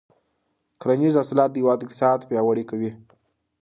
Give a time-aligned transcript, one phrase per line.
[0.81, 2.91] کرنیز حاصلات د هېواد اقتصاد پیاوړی کوي.